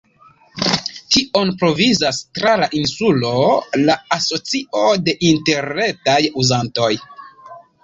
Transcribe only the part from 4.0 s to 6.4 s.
Asocio de Interretaj